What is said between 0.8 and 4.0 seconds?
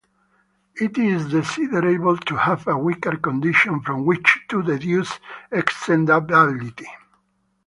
is desirable to have a weaker condition